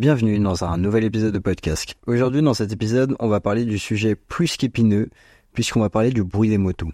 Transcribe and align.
Bienvenue 0.00 0.38
dans 0.38 0.64
un 0.64 0.78
nouvel 0.78 1.04
épisode 1.04 1.34
de 1.34 1.38
podcast. 1.38 1.94
Aujourd'hui, 2.06 2.40
dans 2.40 2.54
cet 2.54 2.72
épisode, 2.72 3.14
on 3.20 3.28
va 3.28 3.38
parler 3.38 3.66
du 3.66 3.78
sujet 3.78 4.14
plus 4.14 4.56
qu'épineux, 4.56 5.10
puisqu'on 5.52 5.80
va 5.80 5.90
parler 5.90 6.08
du 6.08 6.24
bruit 6.24 6.48
des 6.48 6.56
motos. 6.56 6.90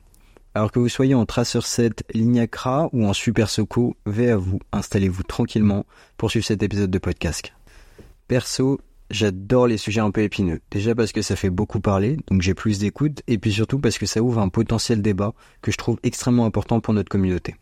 Alors 0.57 0.73
que 0.73 0.81
vous 0.81 0.89
soyez 0.89 1.15
en 1.15 1.25
Tracer 1.25 1.61
7, 1.63 2.03
Lignacra 2.15 2.89
ou 2.93 3.07
en 3.07 3.13
Super 3.13 3.49
Soco, 3.49 3.97
V 4.07 4.33
à 4.33 4.37
vous, 4.37 4.59
installez-vous 4.73 5.23
tranquillement 5.23 5.87
pour 6.17 6.33
suivre 6.33 6.45
cet 6.45 6.65
épisode 6.65 6.91
de 6.91 6.99
podcast. 6.99 7.53
Perso, 8.27 8.81
j'adore 9.09 9.69
les 9.69 9.79
sujets 9.79 10.01
un 10.01 10.11
peu 10.11 10.23
épineux. 10.23 10.59
Déjà 10.73 10.97
parce 10.97 11.13
que 11.13 11.23
ça 11.23 11.37
fait 11.37 11.49
beaucoup 11.49 11.79
parler, 11.79 12.17
donc 12.27 12.43
j'ai 12.43 12.55
plus 12.55 12.81
d'écoute, 12.81 13.23
et 13.29 13.39
puis 13.39 13.53
surtout 13.53 13.79
parce 13.79 13.99
que 13.99 14.07
ça 14.07 14.21
ouvre 14.21 14.41
un 14.41 14.49
potentiel 14.49 15.01
débat 15.01 15.33
que 15.63 15.71
je 15.71 15.77
trouve 15.77 16.01
extrêmement 16.03 16.45
important 16.45 16.81
pour 16.81 16.93
notre 16.93 17.09
communauté. 17.11 17.55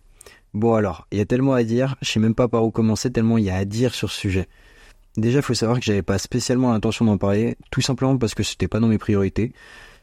Bon 0.54 0.72
alors, 0.72 1.06
il 1.12 1.18
y 1.18 1.20
a 1.20 1.26
tellement 1.26 1.52
à 1.52 1.64
dire, 1.64 1.96
je 2.00 2.12
sais 2.12 2.20
même 2.20 2.34
pas 2.34 2.48
par 2.48 2.64
où 2.64 2.70
commencer 2.70 3.12
tellement 3.12 3.36
il 3.36 3.44
y 3.44 3.50
a 3.50 3.56
à 3.56 3.66
dire 3.66 3.94
sur 3.94 4.10
ce 4.10 4.18
sujet. 4.18 4.48
Déjà, 5.16 5.38
il 5.38 5.42
faut 5.42 5.54
savoir 5.54 5.78
que 5.78 5.84
j'avais 5.84 6.02
pas 6.02 6.18
spécialement 6.18 6.72
l'intention 6.72 7.04
d'en 7.04 7.18
parler, 7.18 7.56
tout 7.70 7.80
simplement 7.80 8.18
parce 8.18 8.34
que 8.34 8.42
c'était 8.42 8.66
pas 8.66 8.80
dans 8.80 8.88
mes 8.88 8.98
priorités. 8.98 9.52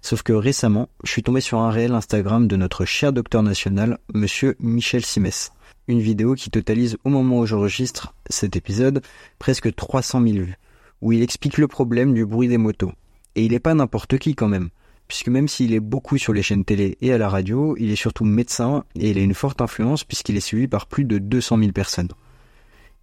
Sauf 0.01 0.23
que 0.23 0.33
récemment, 0.33 0.89
je 1.03 1.11
suis 1.11 1.21
tombé 1.21 1.41
sur 1.41 1.59
un 1.59 1.69
réel 1.69 1.93
Instagram 1.93 2.47
de 2.47 2.55
notre 2.55 2.85
cher 2.85 3.11
docteur 3.11 3.43
national, 3.43 3.99
monsieur 4.13 4.55
Michel 4.59 5.03
Simès. 5.03 5.51
Une 5.87 5.99
vidéo 5.99 6.33
qui 6.35 6.49
totalise 6.49 6.97
au 7.03 7.09
moment 7.09 7.39
où 7.39 7.45
j'enregistre 7.45 8.13
cet 8.29 8.55
épisode 8.55 9.01
presque 9.37 9.75
300 9.75 10.21
000 10.21 10.33
vues, 10.45 10.57
où 11.01 11.11
il 11.11 11.21
explique 11.21 11.57
le 11.57 11.67
problème 11.67 12.13
du 12.13 12.25
bruit 12.25 12.47
des 12.47 12.57
motos. 12.57 12.93
Et 13.35 13.45
il 13.45 13.53
est 13.53 13.59
pas 13.59 13.73
n'importe 13.73 14.17
qui 14.17 14.33
quand 14.33 14.47
même, 14.47 14.69
puisque 15.07 15.27
même 15.27 15.49
s'il 15.49 15.73
est 15.73 15.81
beaucoup 15.81 16.17
sur 16.17 16.31
les 16.31 16.41
chaînes 16.41 16.63
télé 16.63 16.97
et 17.01 17.11
à 17.11 17.17
la 17.17 17.27
radio, 17.27 17.75
il 17.77 17.91
est 17.91 17.97
surtout 17.97 18.23
médecin 18.23 18.85
et 18.95 19.11
il 19.11 19.17
a 19.17 19.21
une 19.21 19.33
forte 19.33 19.61
influence 19.61 20.05
puisqu'il 20.05 20.37
est 20.37 20.39
suivi 20.39 20.69
par 20.69 20.87
plus 20.87 21.03
de 21.03 21.17
200 21.17 21.59
000 21.59 21.71
personnes. 21.73 22.09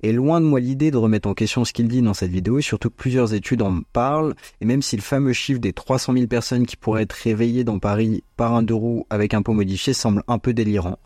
Et 0.01 0.13
loin 0.13 0.41
de 0.41 0.47
moi 0.47 0.61
l'idée 0.61 0.91
de 0.91 0.97
remettre 0.97 1.29
en 1.29 1.35
question 1.35 1.65
ce 1.65 1.73
qu'il 1.73 1.89
dit 1.89 2.03
dans 2.03 2.15
cette 2.15 2.31
vidéo, 2.31 2.59
et 2.59 2.63
surtout 2.63 2.89
que 2.89 2.95
plusieurs 2.95 3.35
études 3.35 3.63
en 3.63 3.81
parlent, 3.93 4.35
et 4.61 4.65
même 4.65 4.83
si 4.83 4.95
le 4.95 5.03
fameux 5.03 5.33
chiffre 5.33 5.61
des 5.61 5.73
300 5.73 6.13
000 6.13 6.27
personnes 6.29 6.67
qui 6.67 6.77
pourraient 6.77 7.03
être 7.03 7.13
réveillées 7.13 7.65
dans 7.65 7.81
Paris 7.81 8.23
par 8.37 8.55
un 8.55 8.63
deux 8.63 8.75
roues 8.75 9.07
avec 9.11 9.35
un 9.35 9.43
pot 9.43 9.55
modifié 9.55 9.93
semble 9.93 10.23
un 10.29 10.39
peu 10.39 10.53
délirant. 10.53 10.99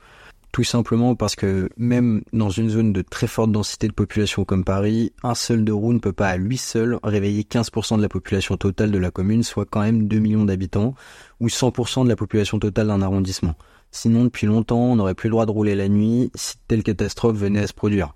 Tout 0.52 0.64
simplement 0.64 1.14
parce 1.14 1.34
que 1.34 1.70
même 1.78 2.20
dans 2.34 2.50
une 2.50 2.68
zone 2.68 2.92
de 2.92 3.00
très 3.00 3.26
forte 3.26 3.50
densité 3.50 3.88
de 3.88 3.94
population 3.94 4.44
comme 4.44 4.64
Paris, 4.64 5.14
un 5.22 5.34
seul 5.34 5.64
deux 5.64 5.72
roues 5.72 5.94
ne 5.94 5.98
peut 5.98 6.12
pas 6.12 6.28
à 6.28 6.36
lui 6.36 6.58
seul 6.58 6.98
réveiller 7.02 7.44
15% 7.44 7.96
de 7.96 8.02
la 8.02 8.10
population 8.10 8.58
totale 8.58 8.90
de 8.90 8.98
la 8.98 9.10
commune, 9.10 9.42
soit 9.42 9.64
quand 9.64 9.80
même 9.80 10.06
2 10.06 10.18
millions 10.18 10.44
d'habitants, 10.44 10.94
ou 11.40 11.48
100% 11.48 12.04
de 12.04 12.10
la 12.10 12.16
population 12.16 12.58
totale 12.58 12.88
d'un 12.88 13.00
arrondissement. 13.00 13.54
Sinon, 13.90 14.24
depuis 14.24 14.46
longtemps, 14.46 14.92
on 14.92 14.96
n'aurait 14.96 15.14
plus 15.14 15.28
le 15.28 15.32
droit 15.32 15.46
de 15.46 15.50
rouler 15.50 15.74
la 15.74 15.88
nuit 15.88 16.30
si 16.34 16.56
telle 16.68 16.82
catastrophe 16.82 17.36
venait 17.36 17.60
à 17.60 17.66
se 17.66 17.72
produire. 17.72 18.14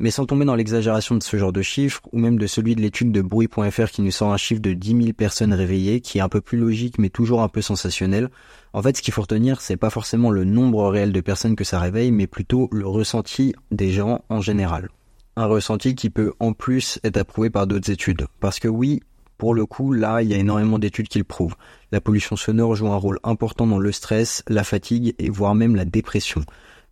Mais 0.00 0.10
sans 0.10 0.26
tomber 0.26 0.44
dans 0.44 0.56
l'exagération 0.56 1.14
de 1.14 1.22
ce 1.22 1.36
genre 1.36 1.52
de 1.52 1.62
chiffres, 1.62 2.00
ou 2.12 2.18
même 2.18 2.38
de 2.38 2.46
celui 2.46 2.74
de 2.74 2.80
l'étude 2.80 3.12
de 3.12 3.22
bruit.fr 3.22 3.90
qui 3.90 4.02
nous 4.02 4.10
sort 4.10 4.32
un 4.32 4.36
chiffre 4.36 4.60
de 4.60 4.72
10 4.72 5.02
000 5.02 5.12
personnes 5.12 5.54
réveillées, 5.54 6.00
qui 6.00 6.18
est 6.18 6.20
un 6.20 6.28
peu 6.28 6.40
plus 6.40 6.58
logique 6.58 6.98
mais 6.98 7.10
toujours 7.10 7.42
un 7.42 7.48
peu 7.48 7.62
sensationnel, 7.62 8.28
en 8.72 8.82
fait 8.82 8.96
ce 8.96 9.02
qu'il 9.02 9.14
faut 9.14 9.22
retenir 9.22 9.60
c'est 9.60 9.76
pas 9.76 9.90
forcément 9.90 10.30
le 10.30 10.44
nombre 10.44 10.88
réel 10.88 11.12
de 11.12 11.20
personnes 11.20 11.54
que 11.54 11.64
ça 11.64 11.78
réveille, 11.78 12.10
mais 12.10 12.26
plutôt 12.26 12.68
le 12.72 12.86
ressenti 12.86 13.54
des 13.70 13.92
gens 13.92 14.24
en 14.28 14.40
général. 14.40 14.88
Un 15.36 15.46
ressenti 15.46 15.94
qui 15.94 16.10
peut 16.10 16.32
en 16.40 16.52
plus 16.52 16.98
être 17.04 17.16
approuvé 17.16 17.50
par 17.50 17.66
d'autres 17.66 17.90
études. 17.90 18.26
Parce 18.38 18.60
que 18.60 18.68
oui, 18.68 19.00
pour 19.36 19.54
le 19.54 19.66
coup, 19.66 19.92
là, 19.92 20.22
il 20.22 20.28
y 20.28 20.34
a 20.34 20.38
énormément 20.38 20.78
d'études 20.78 21.08
qui 21.08 21.18
le 21.18 21.24
prouvent. 21.24 21.56
La 21.90 22.00
pollution 22.00 22.36
sonore 22.36 22.76
joue 22.76 22.88
un 22.88 22.96
rôle 22.96 23.18
important 23.24 23.66
dans 23.66 23.78
le 23.78 23.90
stress, 23.90 24.44
la 24.48 24.62
fatigue 24.62 25.14
et 25.18 25.30
voire 25.30 25.56
même 25.56 25.74
la 25.74 25.84
dépression. 25.84 26.42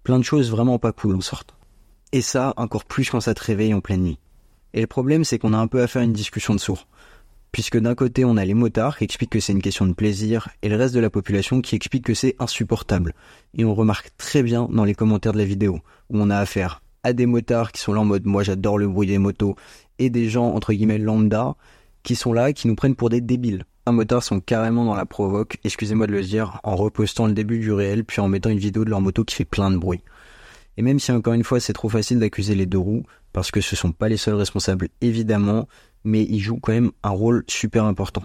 Plein 0.03 0.19
de 0.19 0.25
choses 0.25 0.51
vraiment 0.51 0.79
pas 0.79 0.93
cool 0.93 1.15
en 1.15 1.21
sorte. 1.21 1.55
Et 2.13 2.21
ça, 2.21 2.53
encore 2.57 2.85
plus 2.85 3.09
quand 3.11 3.21
ça 3.21 3.35
te 3.35 3.43
réveille 3.43 3.75
en 3.75 3.81
pleine 3.81 4.03
nuit. 4.03 4.19
Et 4.75 4.81
le 4.81 4.87
problème, 4.87 5.25
c'est 5.25 5.39
qu'on 5.39 5.53
a 5.53 5.59
un 5.59 5.67
peu 5.67 5.83
à 5.83 5.87
faire 5.87 6.03
une 6.03 6.13
discussion 6.13 6.55
de 6.55 6.61
sourds. 6.61 6.87
Puisque 7.53 7.79
d'un 7.79 7.95
côté, 7.95 8.25
on 8.25 8.37
a 8.37 8.45
les 8.45 8.55
motards 8.55 8.97
qui 8.97 9.05
expliquent 9.05 9.31
que 9.31 9.41
c'est 9.41 9.53
une 9.53 9.63
question 9.63 9.87
de 9.87 9.93
plaisir, 9.93 10.49
et 10.63 10.69
le 10.69 10.77
reste 10.77 10.95
de 10.95 11.01
la 11.01 11.11
population 11.11 11.61
qui 11.61 11.75
explique 11.75 12.05
que 12.05 12.15
c'est 12.15 12.37
insupportable. 12.39 13.15
Et 13.57 13.65
on 13.65 13.75
remarque 13.75 14.11
très 14.17 14.43
bien 14.43 14.69
dans 14.71 14.85
les 14.85 14.95
commentaires 14.95 15.33
de 15.33 15.39
la 15.39 15.45
vidéo, 15.45 15.81
où 16.11 16.21
on 16.21 16.31
a 16.31 16.39
affaire 16.39 16.83
à 17.03 17.13
des 17.13 17.27
motards 17.27 17.73
qui 17.73 17.81
sont 17.81 17.93
là 17.93 18.01
en 18.01 18.05
mode 18.05 18.27
moi 18.27 18.43
j'adore 18.43 18.79
le 18.79 18.89
bruit 18.89 19.07
des 19.07 19.19
motos, 19.19 19.57
et 19.99 20.11
des 20.11 20.29
gens 20.29 20.55
entre 20.55 20.73
guillemets 20.73 20.99
lambda 20.99 21.57
qui 22.03 22.17
sont 22.17 22.33
là 22.33 22.53
qui 22.53 22.69
nous 22.69 22.75
prennent 22.75 22.97
pour 22.97 23.11
des 23.11 23.21
débiles. 23.21 23.65
Un 23.87 23.93
motard 23.93 24.23
sont 24.23 24.41
carrément 24.41 24.85
dans 24.85 24.95
la 24.95 25.07
provoque, 25.07 25.59
excusez-moi 25.65 26.07
de 26.07 26.13
le 26.13 26.23
dire, 26.23 26.61
en 26.63 26.77
repostant 26.77 27.27
le 27.27 27.33
début 27.33 27.59
du 27.59 27.73
réel 27.73 28.05
puis 28.05 28.21
en 28.21 28.29
mettant 28.29 28.51
une 28.51 28.59
vidéo 28.59 28.85
de 28.85 28.91
leur 28.91 29.01
moto 29.01 29.25
qui 29.25 29.35
fait 29.35 29.45
plein 29.45 29.71
de 29.71 29.77
bruit. 29.77 30.01
Et 30.77 30.83
même 30.83 30.99
si 30.99 31.13
encore 31.13 31.35
une 31.35 31.45
fois 31.45 31.61
c'est 31.61 31.73
trop 31.73 31.89
facile 31.89 32.19
d'accuser 32.19 32.55
les 32.55 32.67
deux 32.67 32.79
roues, 32.79 33.05
parce 33.33 33.51
que 33.51 33.61
ce 33.61 33.77
sont 33.77 33.93
pas 33.93 34.09
les 34.09 34.17
seuls 34.17 34.35
responsables 34.35 34.89
évidemment, 35.01 35.69
mais 36.05 36.23
ils 36.23 36.41
jouent 36.41 36.61
quand 36.61 36.73
même 36.73 36.93
un 37.03 37.11
rôle 37.11 37.45
super 37.49 37.85
important. 37.85 38.25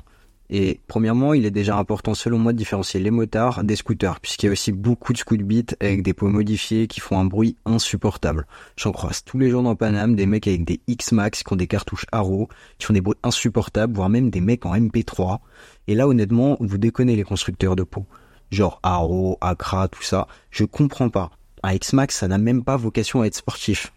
Et 0.49 0.79
premièrement, 0.87 1.33
il 1.33 1.45
est 1.45 1.51
déjà 1.51 1.77
important 1.77 2.13
selon 2.13 2.39
moi 2.39 2.53
de 2.53 2.57
différencier 2.57 3.01
les 3.01 3.11
motards 3.11 3.65
des 3.65 3.75
scooters, 3.75 4.21
puisqu'il 4.21 4.45
y 4.45 4.49
a 4.49 4.53
aussi 4.53 4.71
beaucoup 4.71 5.11
de 5.11 5.43
beat 5.43 5.75
avec 5.81 6.03
des 6.03 6.13
pots 6.13 6.29
modifiés 6.29 6.87
qui 6.87 7.01
font 7.01 7.19
un 7.19 7.25
bruit 7.25 7.57
insupportable. 7.65 8.47
J'en 8.77 8.93
croise 8.93 9.25
tous 9.25 9.37
les 9.37 9.49
jours 9.49 9.63
dans 9.63 9.75
Paname, 9.75 10.15
des 10.15 10.25
mecs 10.25 10.47
avec 10.47 10.63
des 10.63 10.79
X-Max 10.87 11.43
qui 11.43 11.51
ont 11.51 11.57
des 11.57 11.67
cartouches 11.67 12.05
Arrow, 12.13 12.47
qui 12.77 12.85
font 12.85 12.93
des 12.93 13.01
bruits 13.01 13.17
insupportables, 13.23 13.93
voire 13.93 14.07
même 14.07 14.29
des 14.29 14.39
mecs 14.39 14.65
en 14.65 14.73
MP3. 14.73 15.39
Et 15.87 15.95
là, 15.95 16.07
honnêtement, 16.07 16.55
vous 16.61 16.77
déconnez 16.77 17.17
les 17.17 17.23
constructeurs 17.23 17.75
de 17.75 17.83
pots. 17.83 18.05
Genre 18.49 18.79
Arrow, 18.83 19.37
Accra, 19.41 19.89
tout 19.89 20.03
ça. 20.03 20.27
Je 20.49 20.63
comprends 20.63 21.09
pas. 21.09 21.31
Un 21.63 21.73
X-Max, 21.73 22.17
ça 22.17 22.27
n'a 22.27 22.37
même 22.37 22.63
pas 22.63 22.77
vocation 22.77 23.21
à 23.21 23.25
être 23.25 23.35
sportif. 23.35 23.91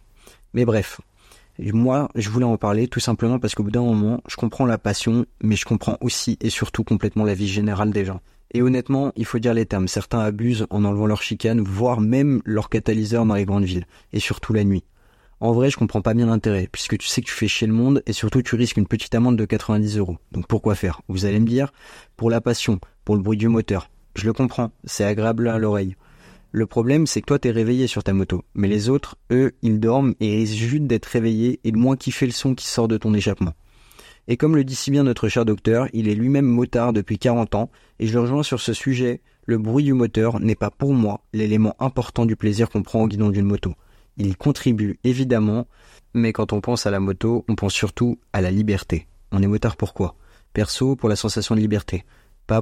Mais 0.54 0.64
bref, 0.64 1.00
moi, 1.58 2.10
je 2.14 2.30
voulais 2.30 2.46
en 2.46 2.56
parler 2.56 2.88
tout 2.88 3.00
simplement 3.00 3.38
parce 3.38 3.54
qu'au 3.54 3.62
bout 3.62 3.70
d'un 3.70 3.82
moment, 3.82 4.22
je 4.26 4.36
comprends 4.36 4.66
la 4.66 4.78
passion, 4.78 5.26
mais 5.42 5.56
je 5.56 5.64
comprends 5.64 5.98
aussi 6.00 6.38
et 6.40 6.50
surtout 6.50 6.84
complètement 6.84 7.24
la 7.24 7.34
vie 7.34 7.48
générale 7.48 7.90
des 7.90 8.04
gens. 8.04 8.20
Et 8.52 8.62
honnêtement, 8.62 9.12
il 9.14 9.24
faut 9.24 9.38
dire 9.38 9.54
les 9.54 9.66
termes. 9.66 9.86
Certains 9.86 10.20
abusent 10.20 10.66
en 10.70 10.84
enlevant 10.84 11.06
leur 11.06 11.22
chicane, 11.22 11.60
voire 11.60 12.00
même 12.00 12.40
leur 12.44 12.68
catalyseur 12.68 13.24
dans 13.26 13.34
les 13.34 13.44
grandes 13.44 13.64
villes, 13.64 13.86
et 14.12 14.20
surtout 14.20 14.52
la 14.52 14.64
nuit. 14.64 14.84
En 15.38 15.52
vrai, 15.52 15.70
je 15.70 15.76
comprends 15.76 16.02
pas 16.02 16.14
bien 16.14 16.26
l'intérêt, 16.26 16.68
puisque 16.70 16.98
tu 16.98 17.06
sais 17.06 17.20
que 17.20 17.26
tu 17.26 17.32
fais 17.32 17.48
chier 17.48 17.66
le 17.66 17.72
monde, 17.72 18.02
et 18.06 18.12
surtout 18.12 18.42
tu 18.42 18.56
risques 18.56 18.76
une 18.76 18.88
petite 18.88 19.14
amende 19.14 19.36
de 19.36 19.44
90 19.44 19.98
euros. 19.98 20.18
Donc 20.32 20.46
pourquoi 20.48 20.74
faire? 20.74 21.00
Vous 21.08 21.24
allez 21.24 21.40
me 21.40 21.46
dire, 21.46 21.72
pour 22.16 22.28
la 22.28 22.40
passion, 22.40 22.80
pour 23.04 23.16
le 23.16 23.22
bruit 23.22 23.38
du 23.38 23.48
moteur. 23.48 23.88
Je 24.16 24.26
le 24.26 24.32
comprends, 24.32 24.72
c'est 24.84 25.04
agréable 25.04 25.48
à 25.48 25.58
l'oreille. 25.58 25.94
Le 26.52 26.66
problème, 26.66 27.06
c'est 27.06 27.20
que 27.20 27.26
toi, 27.26 27.38
t'es 27.38 27.50
réveillé 27.50 27.86
sur 27.86 28.02
ta 28.02 28.12
moto. 28.12 28.42
Mais 28.54 28.66
les 28.66 28.88
autres, 28.88 29.16
eux, 29.30 29.52
ils 29.62 29.78
dorment 29.78 30.14
et 30.18 30.36
risquent 30.36 30.56
juste 30.56 30.84
d'être 30.84 31.06
réveillés 31.06 31.60
et 31.62 31.70
de 31.70 31.76
moins 31.76 31.96
kiffer 31.96 32.26
le 32.26 32.32
son 32.32 32.54
qui 32.54 32.66
sort 32.66 32.88
de 32.88 32.96
ton 32.96 33.14
échappement. 33.14 33.54
Et 34.26 34.36
comme 34.36 34.56
le 34.56 34.64
dit 34.64 34.74
si 34.74 34.90
bien 34.90 35.04
notre 35.04 35.28
cher 35.28 35.44
docteur, 35.44 35.88
il 35.92 36.08
est 36.08 36.14
lui-même 36.14 36.46
motard 36.46 36.92
depuis 36.92 37.18
40 37.18 37.54
ans, 37.54 37.70
et 37.98 38.06
je 38.06 38.12
le 38.12 38.20
rejoins 38.20 38.42
sur 38.42 38.60
ce 38.60 38.72
sujet, 38.72 39.20
le 39.46 39.58
bruit 39.58 39.84
du 39.84 39.92
moteur 39.92 40.40
n'est 40.40 40.54
pas 40.54 40.70
pour 40.70 40.92
moi 40.92 41.22
l'élément 41.32 41.74
important 41.78 42.26
du 42.26 42.36
plaisir 42.36 42.68
qu'on 42.68 42.82
prend 42.82 43.02
au 43.02 43.08
guidon 43.08 43.30
d'une 43.30 43.46
moto. 43.46 43.74
Il 44.16 44.36
contribue 44.36 44.98
évidemment, 45.04 45.66
mais 46.14 46.32
quand 46.32 46.52
on 46.52 46.60
pense 46.60 46.86
à 46.86 46.90
la 46.90 47.00
moto, 47.00 47.44
on 47.48 47.54
pense 47.54 47.72
surtout 47.72 48.18
à 48.32 48.40
la 48.40 48.50
liberté. 48.50 49.06
On 49.32 49.42
est 49.42 49.46
motard 49.46 49.76
pourquoi 49.76 50.16
Perso, 50.52 50.96
pour 50.96 51.08
la 51.08 51.16
sensation 51.16 51.54
de 51.54 51.60
liberté 51.60 52.04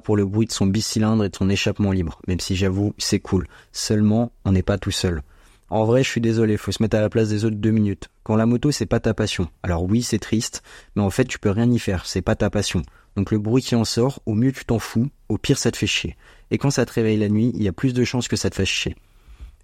pour 0.01 0.17
le 0.17 0.25
bruit 0.25 0.47
de 0.47 0.53
son 0.53 0.67
bicylindre 0.67 1.25
et 1.25 1.29
de 1.29 1.37
son 1.37 1.49
échappement 1.49 1.93
libre, 1.93 2.21
même 2.29 2.41
si 2.41 2.55
j'avoue, 2.55 2.95
c'est 2.99 3.21
cool. 3.21 3.47
Seulement, 3.73 4.33
on 4.45 4.53
n'est 4.53 4.63
pas 4.63 4.79
tout 4.79 4.91
seul. 4.91 5.23
En 5.71 5.85
vrai, 5.85 6.03
je 6.03 6.09
suis 6.09 6.21
désolé, 6.21 6.57
faut 6.57 6.73
se 6.73 6.83
mettre 6.83 6.97
à 6.97 7.01
la 7.01 7.11
place 7.11 7.29
des 7.29 7.45
autres 7.45 7.57
deux 7.57 7.71
minutes. 7.71 8.09
Quand 8.23 8.37
la 8.37 8.47
moto, 8.47 8.71
c'est 8.71 8.87
pas 8.87 9.01
ta 9.01 9.13
passion. 9.13 9.49
Alors 9.63 9.85
oui, 9.85 10.03
c'est 10.03 10.19
triste, 10.19 10.63
mais 10.97 11.03
en 11.03 11.11
fait, 11.11 11.25
tu 11.25 11.39
peux 11.39 11.51
rien 11.51 11.71
y 11.71 11.79
faire, 11.79 12.07
c'est 12.07 12.23
pas 12.23 12.37
ta 12.37 12.49
passion. 12.49 12.83
Donc 13.17 13.31
le 13.33 13.39
bruit 13.39 13.63
qui 13.63 13.75
en 13.75 13.85
sort, 13.85 14.21
au 14.27 14.35
mieux 14.35 14.53
tu 14.53 14.65
t'en 14.65 14.79
fous, 14.79 15.09
au 15.29 15.39
pire 15.39 15.59
ça 15.59 15.71
te 15.71 15.77
fait 15.77 15.87
chier. 15.87 16.17
Et 16.51 16.59
quand 16.59 16.71
ça 16.71 16.87
te 16.87 16.93
réveille 16.93 17.19
la 17.19 17.29
nuit, 17.29 17.51
il 17.55 17.63
y 17.63 17.69
a 17.69 17.73
plus 17.73 17.93
de 17.93 18.05
chances 18.05 18.29
que 18.29 18.37
ça 18.37 18.49
te 18.49 18.55
fasse 18.55 18.69
chier. 18.69 18.95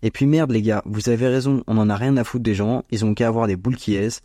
Et 0.02 0.10
puis 0.10 0.26
merde 0.26 0.50
les 0.50 0.60
gars, 0.60 0.82
vous 0.84 1.08
avez 1.08 1.28
raison, 1.28 1.64
on 1.66 1.78
en 1.78 1.88
a 1.88 1.96
rien 1.96 2.16
à 2.18 2.24
foutre 2.24 2.42
des 2.42 2.54
gens, 2.54 2.84
ils 2.90 3.04
ont 3.04 3.14
qu'à 3.14 3.28
avoir 3.28 3.46
des 3.46 3.56
boules 3.56 3.76
qui 3.76 3.94
aisent. 3.94 4.20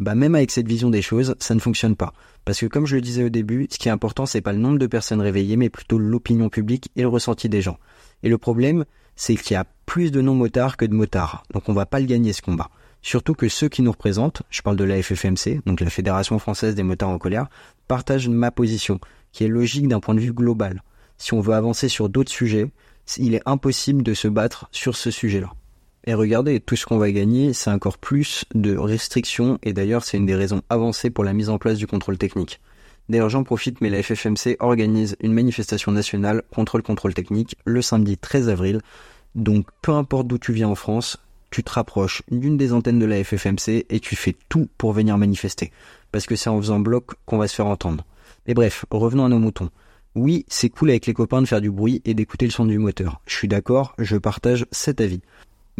Bah 0.00 0.14
même 0.14 0.34
avec 0.34 0.50
cette 0.50 0.66
vision 0.66 0.88
des 0.88 1.02
choses, 1.02 1.36
ça 1.40 1.54
ne 1.54 1.60
fonctionne 1.60 1.94
pas. 1.94 2.14
Parce 2.46 2.58
que 2.58 2.66
comme 2.66 2.86
je 2.86 2.96
le 2.96 3.02
disais 3.02 3.22
au 3.22 3.28
début, 3.28 3.68
ce 3.70 3.78
qui 3.78 3.88
est 3.88 3.92
important, 3.92 4.24
c'est 4.24 4.40
pas 4.40 4.54
le 4.54 4.58
nombre 4.58 4.78
de 4.78 4.86
personnes 4.86 5.20
réveillées, 5.20 5.58
mais 5.58 5.68
plutôt 5.68 5.98
l'opinion 5.98 6.48
publique 6.48 6.90
et 6.96 7.02
le 7.02 7.08
ressenti 7.08 7.50
des 7.50 7.60
gens. 7.60 7.78
Et 8.22 8.30
le 8.30 8.38
problème, 8.38 8.86
c'est 9.14 9.36
qu'il 9.36 9.52
y 9.52 9.56
a 9.58 9.66
plus 9.84 10.10
de 10.10 10.22
non-motards 10.22 10.78
que 10.78 10.86
de 10.86 10.94
motards. 10.94 11.42
Donc 11.52 11.68
on 11.68 11.74
va 11.74 11.84
pas 11.84 12.00
le 12.00 12.06
gagner 12.06 12.32
ce 12.32 12.40
combat. 12.40 12.70
Surtout 13.02 13.34
que 13.34 13.50
ceux 13.50 13.68
qui 13.68 13.82
nous 13.82 13.92
représentent, 13.92 14.42
je 14.48 14.62
parle 14.62 14.76
de 14.76 14.84
la 14.84 15.02
FFMC, 15.02 15.60
donc 15.66 15.80
la 15.80 15.90
Fédération 15.90 16.38
Française 16.38 16.74
des 16.74 16.82
Motards 16.82 17.10
en 17.10 17.18
colère, 17.18 17.48
partagent 17.86 18.28
ma 18.30 18.50
position, 18.50 19.00
qui 19.32 19.44
est 19.44 19.48
logique 19.48 19.86
d'un 19.86 20.00
point 20.00 20.14
de 20.14 20.20
vue 20.20 20.32
global. 20.32 20.82
Si 21.18 21.34
on 21.34 21.40
veut 21.40 21.54
avancer 21.54 21.88
sur 21.88 22.08
d'autres 22.08 22.32
sujets, 22.32 22.70
il 23.18 23.34
est 23.34 23.42
impossible 23.44 24.02
de 24.02 24.14
se 24.14 24.28
battre 24.28 24.66
sur 24.72 24.96
ce 24.96 25.10
sujet-là. 25.10 25.52
Et 26.04 26.14
regardez, 26.14 26.60
tout 26.60 26.76
ce 26.76 26.86
qu'on 26.86 26.98
va 26.98 27.12
gagner, 27.12 27.52
c'est 27.52 27.70
encore 27.70 27.98
plus 27.98 28.44
de 28.54 28.76
restrictions, 28.76 29.58
et 29.62 29.72
d'ailleurs 29.72 30.02
c'est 30.02 30.16
une 30.16 30.26
des 30.26 30.34
raisons 30.34 30.62
avancées 30.70 31.10
pour 31.10 31.24
la 31.24 31.34
mise 31.34 31.50
en 31.50 31.58
place 31.58 31.78
du 31.78 31.86
contrôle 31.86 32.16
technique. 32.16 32.60
D'ailleurs 33.08 33.28
j'en 33.28 33.44
profite, 33.44 33.80
mais 33.80 33.90
la 33.90 34.02
FFMC 34.02 34.56
organise 34.60 35.16
une 35.20 35.34
manifestation 35.34 35.92
nationale 35.92 36.42
contre 36.54 36.78
le 36.78 36.82
contrôle 36.82 37.12
technique 37.12 37.56
le 37.64 37.82
samedi 37.82 38.16
13 38.16 38.48
avril, 38.48 38.80
donc 39.34 39.66
peu 39.82 39.92
importe 39.92 40.26
d'où 40.26 40.38
tu 40.38 40.52
viens 40.52 40.68
en 40.68 40.74
France, 40.74 41.18
tu 41.50 41.62
te 41.62 41.72
rapproches 41.72 42.22
d'une 42.30 42.56
des 42.56 42.72
antennes 42.72 42.98
de 42.98 43.06
la 43.06 43.22
FFMC 43.22 43.86
et 43.90 44.00
tu 44.00 44.16
fais 44.16 44.36
tout 44.48 44.68
pour 44.78 44.92
venir 44.92 45.18
manifester. 45.18 45.72
Parce 46.12 46.26
que 46.26 46.36
c'est 46.36 46.50
en 46.50 46.60
faisant 46.60 46.80
bloc 46.80 47.12
qu'on 47.26 47.38
va 47.38 47.48
se 47.48 47.54
faire 47.54 47.66
entendre. 47.66 48.04
Mais 48.46 48.54
bref, 48.54 48.84
revenons 48.90 49.24
à 49.24 49.28
nos 49.28 49.38
moutons. 49.38 49.70
Oui, 50.14 50.44
c'est 50.48 50.70
cool 50.70 50.90
avec 50.90 51.06
les 51.06 51.14
copains 51.14 51.42
de 51.42 51.46
faire 51.46 51.60
du 51.60 51.70
bruit 51.70 52.02
et 52.04 52.14
d'écouter 52.14 52.46
le 52.46 52.52
son 52.52 52.64
du 52.64 52.78
moteur. 52.78 53.20
Je 53.26 53.34
suis 53.34 53.48
d'accord, 53.48 53.94
je 53.98 54.16
partage 54.16 54.66
cet 54.70 55.00
avis. 55.00 55.20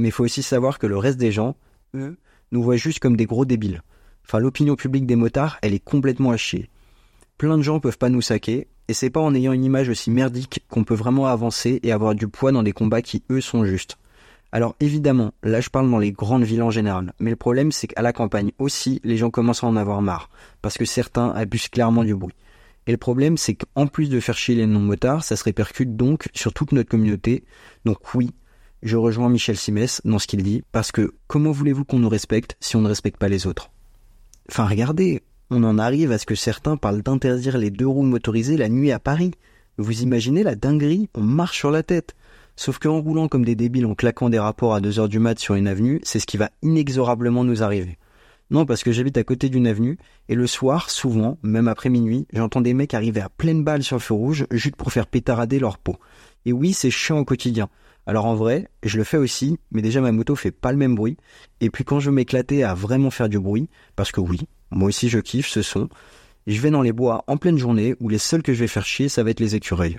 Mais 0.00 0.08
il 0.08 0.12
faut 0.12 0.24
aussi 0.24 0.42
savoir 0.42 0.78
que 0.78 0.86
le 0.86 0.96
reste 0.96 1.18
des 1.18 1.30
gens, 1.30 1.56
eux, 1.94 2.16
nous 2.52 2.62
voient 2.62 2.76
juste 2.76 3.00
comme 3.00 3.18
des 3.18 3.26
gros 3.26 3.44
débiles. 3.44 3.82
Enfin, 4.24 4.38
l'opinion 4.38 4.74
publique 4.74 5.04
des 5.04 5.14
motards, 5.14 5.58
elle 5.60 5.74
est 5.74 5.84
complètement 5.84 6.30
à 6.30 6.38
chier. 6.38 6.70
Plein 7.36 7.58
de 7.58 7.62
gens 7.62 7.80
peuvent 7.80 7.98
pas 7.98 8.08
nous 8.08 8.22
saquer, 8.22 8.66
et 8.88 8.94
c'est 8.94 9.10
pas 9.10 9.20
en 9.20 9.34
ayant 9.34 9.52
une 9.52 9.64
image 9.64 9.90
aussi 9.90 10.10
merdique 10.10 10.64
qu'on 10.70 10.84
peut 10.84 10.94
vraiment 10.94 11.26
avancer 11.26 11.80
et 11.82 11.92
avoir 11.92 12.14
du 12.14 12.28
poids 12.28 12.50
dans 12.50 12.62
des 12.62 12.72
combats 12.72 13.02
qui, 13.02 13.22
eux, 13.30 13.42
sont 13.42 13.66
justes. 13.66 13.98
Alors 14.52 14.74
évidemment, 14.80 15.32
là 15.42 15.60
je 15.60 15.68
parle 15.68 15.90
dans 15.90 15.98
les 15.98 16.10
grandes 16.10 16.42
villes 16.42 16.62
en 16.62 16.70
général, 16.70 17.12
mais 17.20 17.30
le 17.30 17.36
problème 17.36 17.70
c'est 17.70 17.86
qu'à 17.86 18.02
la 18.02 18.12
campagne 18.12 18.50
aussi, 18.58 19.00
les 19.04 19.16
gens 19.16 19.30
commencent 19.30 19.62
à 19.62 19.68
en 19.68 19.76
avoir 19.76 20.02
marre, 20.02 20.28
parce 20.60 20.76
que 20.76 20.84
certains 20.84 21.30
abusent 21.30 21.68
clairement 21.68 22.02
du 22.02 22.16
bruit. 22.16 22.34
Et 22.88 22.90
le 22.90 22.96
problème, 22.96 23.36
c'est 23.36 23.54
qu'en 23.54 23.86
plus 23.86 24.08
de 24.08 24.18
faire 24.18 24.36
chier 24.36 24.56
les 24.56 24.66
non-motards, 24.66 25.22
ça 25.22 25.36
se 25.36 25.44
répercute 25.44 25.94
donc 25.96 26.28
sur 26.34 26.52
toute 26.52 26.72
notre 26.72 26.88
communauté. 26.88 27.44
Donc 27.84 28.14
oui, 28.14 28.30
je 28.82 28.96
rejoins 28.96 29.28
Michel 29.28 29.56
Simès 29.56 30.00
dans 30.04 30.18
ce 30.18 30.26
qu'il 30.26 30.42
dit, 30.42 30.62
parce 30.72 30.92
que 30.92 31.12
comment 31.26 31.52
voulez-vous 31.52 31.84
qu'on 31.84 31.98
nous 31.98 32.08
respecte 32.08 32.56
si 32.60 32.76
on 32.76 32.80
ne 32.80 32.88
respecte 32.88 33.18
pas 33.18 33.28
les 33.28 33.46
autres? 33.46 33.70
Enfin 34.48 34.66
regardez, 34.66 35.22
on 35.50 35.64
en 35.64 35.78
arrive 35.78 36.12
à 36.12 36.18
ce 36.18 36.26
que 36.26 36.34
certains 36.34 36.76
parlent 36.76 37.02
d'interdire 37.02 37.58
les 37.58 37.70
deux 37.70 37.86
roues 37.86 38.02
motorisées 38.02 38.56
la 38.56 38.68
nuit 38.68 38.92
à 38.92 38.98
Paris. 38.98 39.32
Vous 39.78 40.02
imaginez 40.02 40.42
la 40.42 40.54
dinguerie 40.54 41.08
On 41.14 41.22
marche 41.22 41.58
sur 41.58 41.70
la 41.70 41.82
tête. 41.82 42.14
Sauf 42.56 42.78
qu'en 42.78 43.00
roulant 43.00 43.28
comme 43.28 43.44
des 43.44 43.54
débiles 43.54 43.86
en 43.86 43.94
claquant 43.94 44.28
des 44.28 44.38
rapports 44.38 44.74
à 44.74 44.80
2 44.80 44.98
heures 44.98 45.08
du 45.08 45.18
mat 45.18 45.38
sur 45.38 45.54
une 45.54 45.68
avenue, 45.68 46.00
c'est 46.02 46.18
ce 46.18 46.26
qui 46.26 46.36
va 46.36 46.50
inexorablement 46.62 47.44
nous 47.44 47.62
arriver. 47.62 47.98
Non, 48.50 48.66
parce 48.66 48.82
que 48.82 48.90
j'habite 48.90 49.16
à 49.16 49.24
côté 49.24 49.48
d'une 49.48 49.68
avenue, 49.68 49.96
et 50.28 50.34
le 50.34 50.46
soir, 50.46 50.90
souvent, 50.90 51.38
même 51.42 51.68
après 51.68 51.88
minuit, 51.88 52.26
j'entends 52.32 52.60
des 52.60 52.74
mecs 52.74 52.94
arriver 52.94 53.20
à 53.20 53.28
pleine 53.28 53.62
balle 53.62 53.84
sur 53.84 53.96
le 53.96 54.00
feu 54.00 54.14
rouge, 54.14 54.46
juste 54.50 54.74
pour 54.74 54.92
faire 54.92 55.06
pétarader 55.06 55.60
leur 55.60 55.78
peau. 55.78 55.96
Et 56.44 56.52
oui, 56.52 56.72
c'est 56.72 56.90
chiant 56.90 57.18
au 57.18 57.24
quotidien. 57.24 57.68
Alors 58.10 58.26
en 58.26 58.34
vrai, 58.34 58.66
je 58.82 58.98
le 58.98 59.04
fais 59.04 59.18
aussi, 59.18 59.56
mais 59.70 59.82
déjà 59.82 60.00
ma 60.00 60.10
moto 60.10 60.34
fait 60.34 60.50
pas 60.50 60.72
le 60.72 60.78
même 60.78 60.96
bruit. 60.96 61.16
Et 61.60 61.70
puis 61.70 61.84
quand 61.84 62.00
je 62.00 62.10
m'éclatais 62.10 62.64
à 62.64 62.74
vraiment 62.74 63.12
faire 63.12 63.28
du 63.28 63.38
bruit, 63.38 63.68
parce 63.94 64.10
que 64.10 64.20
oui, 64.20 64.48
moi 64.72 64.88
aussi 64.88 65.08
je 65.08 65.20
kiffe 65.20 65.46
ce 65.46 65.62
son, 65.62 65.88
je 66.48 66.60
vais 66.60 66.72
dans 66.72 66.82
les 66.82 66.90
bois 66.90 67.22
en 67.28 67.36
pleine 67.36 67.56
journée 67.56 67.94
où 68.00 68.08
les 68.08 68.18
seuls 68.18 68.42
que 68.42 68.52
je 68.52 68.58
vais 68.58 68.66
faire 68.66 68.84
chier, 68.84 69.08
ça 69.08 69.22
va 69.22 69.30
être 69.30 69.38
les 69.38 69.54
écureuils. 69.54 69.96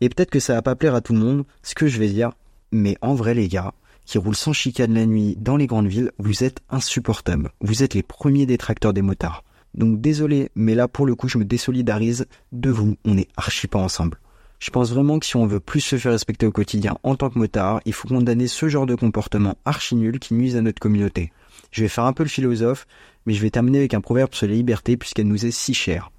Et 0.00 0.08
peut-être 0.10 0.30
que 0.30 0.38
ça 0.38 0.54
va 0.54 0.62
pas 0.62 0.76
plaire 0.76 0.94
à 0.94 1.00
tout 1.00 1.12
le 1.12 1.18
monde, 1.18 1.44
ce 1.64 1.74
que 1.74 1.88
je 1.88 1.98
vais 1.98 2.06
dire, 2.06 2.30
mais 2.70 2.96
en 3.00 3.14
vrai 3.14 3.34
les 3.34 3.48
gars, 3.48 3.74
qui 4.04 4.18
roulent 4.18 4.36
sans 4.36 4.52
chicane 4.52 4.94
la 4.94 5.04
nuit 5.04 5.36
dans 5.36 5.56
les 5.56 5.66
grandes 5.66 5.88
villes, 5.88 6.12
vous 6.20 6.44
êtes 6.44 6.60
insupportables. 6.70 7.50
Vous 7.60 7.82
êtes 7.82 7.94
les 7.94 8.04
premiers 8.04 8.46
détracteurs 8.46 8.92
des 8.92 9.02
motards. 9.02 9.42
Donc 9.74 10.00
désolé, 10.00 10.50
mais 10.54 10.76
là 10.76 10.86
pour 10.86 11.04
le 11.04 11.16
coup 11.16 11.26
je 11.26 11.38
me 11.38 11.44
désolidarise 11.44 12.26
de 12.52 12.70
vous, 12.70 12.94
on 13.04 13.18
est 13.18 13.26
archi 13.36 13.66
pas 13.66 13.80
ensemble. 13.80 14.20
Je 14.64 14.70
pense 14.70 14.92
vraiment 14.92 15.18
que 15.18 15.26
si 15.26 15.36
on 15.36 15.46
veut 15.46 15.60
plus 15.60 15.82
se 15.82 15.98
faire 15.98 16.12
respecter 16.12 16.46
au 16.46 16.50
quotidien 16.50 16.96
en 17.02 17.16
tant 17.16 17.28
que 17.28 17.38
motard, 17.38 17.82
il 17.84 17.92
faut 17.92 18.08
condamner 18.08 18.48
ce 18.48 18.66
genre 18.66 18.86
de 18.86 18.94
comportement 18.94 19.58
archi 19.66 19.94
nul 19.94 20.18
qui 20.18 20.32
nuise 20.32 20.56
à 20.56 20.62
notre 20.62 20.80
communauté. 20.80 21.32
Je 21.70 21.82
vais 21.82 21.88
faire 21.88 22.06
un 22.06 22.14
peu 22.14 22.22
le 22.22 22.30
philosophe, 22.30 22.86
mais 23.26 23.34
je 23.34 23.42
vais 23.42 23.50
terminer 23.50 23.80
avec 23.80 23.92
un 23.92 24.00
proverbe 24.00 24.32
sur 24.32 24.46
la 24.46 24.54
liberté 24.54 24.96
puisqu'elle 24.96 25.26
nous 25.26 25.44
est 25.44 25.50
si 25.50 25.74
chère. 25.74 26.10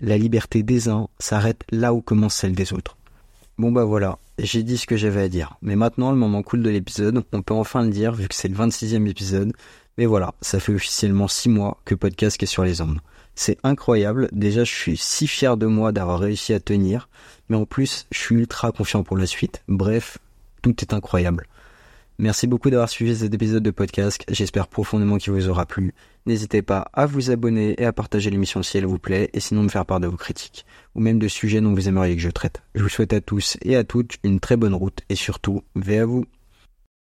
La 0.00 0.16
liberté 0.16 0.62
des 0.62 0.88
uns 0.88 1.08
s'arrête 1.18 1.64
là 1.72 1.92
où 1.92 2.00
commence 2.00 2.36
celle 2.36 2.54
des 2.54 2.72
autres. 2.72 2.96
Bon 3.58 3.72
bah 3.72 3.82
voilà, 3.82 4.20
j'ai 4.38 4.62
dit 4.62 4.78
ce 4.78 4.86
que 4.86 4.96
j'avais 4.96 5.22
à 5.22 5.28
dire. 5.28 5.56
Mais 5.60 5.74
maintenant, 5.74 6.12
le 6.12 6.18
moment 6.18 6.44
cool 6.44 6.62
de 6.62 6.70
l'épisode, 6.70 7.24
on 7.32 7.42
peut 7.42 7.54
enfin 7.54 7.82
le 7.82 7.90
dire 7.90 8.12
vu 8.12 8.28
que 8.28 8.34
c'est 8.36 8.46
le 8.46 8.54
26e 8.54 9.08
épisode. 9.08 9.52
Mais 9.96 10.06
voilà, 10.06 10.34
ça 10.40 10.60
fait 10.60 10.72
officiellement 10.72 11.26
6 11.26 11.48
mois 11.48 11.80
que 11.84 11.96
Podcast 11.96 12.40
est 12.40 12.46
sur 12.46 12.62
les 12.62 12.80
ondes. 12.80 13.00
C'est 13.40 13.58
incroyable, 13.62 14.28
déjà 14.32 14.64
je 14.64 14.74
suis 14.74 14.96
si 14.96 15.28
fier 15.28 15.56
de 15.56 15.66
moi 15.66 15.92
d'avoir 15.92 16.18
réussi 16.18 16.52
à 16.54 16.58
tenir, 16.58 17.08
mais 17.48 17.54
en 17.54 17.66
plus 17.66 18.08
je 18.10 18.18
suis 18.18 18.34
ultra 18.34 18.72
confiant 18.72 19.04
pour 19.04 19.16
la 19.16 19.26
suite. 19.26 19.62
Bref, 19.68 20.18
tout 20.60 20.74
est 20.80 20.92
incroyable. 20.92 21.46
Merci 22.18 22.48
beaucoup 22.48 22.68
d'avoir 22.68 22.88
suivi 22.88 23.16
cet 23.16 23.32
épisode 23.32 23.62
de 23.62 23.70
podcast. 23.70 24.24
J'espère 24.28 24.66
profondément 24.66 25.18
qu'il 25.18 25.32
vous 25.32 25.48
aura 25.48 25.66
plu. 25.66 25.94
N'hésitez 26.26 26.62
pas 26.62 26.90
à 26.92 27.06
vous 27.06 27.30
abonner 27.30 27.80
et 27.80 27.84
à 27.84 27.92
partager 27.92 28.28
l'émission 28.28 28.64
si 28.64 28.76
elle 28.76 28.86
vous 28.86 28.98
plaît, 28.98 29.30
et 29.32 29.38
sinon 29.38 29.62
me 29.62 29.68
faire 29.68 29.86
part 29.86 30.00
de 30.00 30.08
vos 30.08 30.16
critiques, 30.16 30.66
ou 30.96 31.00
même 31.00 31.20
de 31.20 31.28
sujets 31.28 31.60
dont 31.60 31.74
vous 31.74 31.88
aimeriez 31.88 32.16
que 32.16 32.22
je 32.22 32.30
traite. 32.30 32.62
Je 32.74 32.82
vous 32.82 32.88
souhaite 32.88 33.12
à 33.12 33.20
tous 33.20 33.56
et 33.62 33.76
à 33.76 33.84
toutes 33.84 34.16
une 34.24 34.40
très 34.40 34.56
bonne 34.56 34.74
route, 34.74 35.02
et 35.10 35.14
surtout, 35.14 35.62
veillez 35.76 36.00
à 36.00 36.06
vous. 36.06 36.24